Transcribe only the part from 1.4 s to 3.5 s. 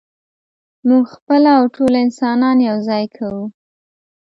او ټول انسانان یو ځای کوو.